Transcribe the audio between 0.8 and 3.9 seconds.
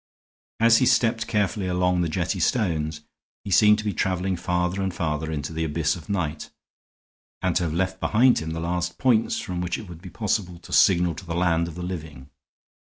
stepped carefully along the jetty stones he seemed to